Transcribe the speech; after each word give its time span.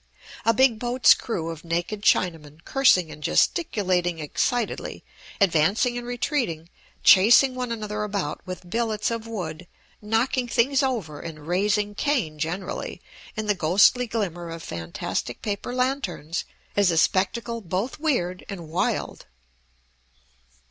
A 0.45 0.51
big 0.55 0.79
boat's 0.79 1.13
crew 1.13 1.49
of 1.51 1.63
naked 1.63 2.01
Chinamen 2.01 2.65
cursing 2.65 3.11
and 3.11 3.21
gesticulating 3.21 4.17
excitedly, 4.17 5.03
advancing 5.39 5.95
and 5.95 6.07
retreating, 6.07 6.69
chasing 7.03 7.53
one 7.53 7.71
another 7.71 8.01
about 8.03 8.41
with 8.43 8.67
billets 8.67 9.11
of 9.11 9.27
wood, 9.27 9.67
knocking 10.01 10.47
things 10.47 10.81
over, 10.81 11.19
and 11.19 11.45
raising 11.47 11.93
Cain 11.93 12.39
generally, 12.39 12.99
in 13.35 13.45
the 13.45 13.53
ghostly 13.53 14.07
glimmer 14.07 14.49
of 14.49 14.63
fantastic 14.63 15.43
paper 15.43 15.71
lanterns, 15.71 16.45
is 16.75 16.89
a 16.89 16.97
spectacle 16.97 17.61
both 17.61 17.99
weird 17.99 18.43
and 18.49 18.69
wild. 18.69 19.27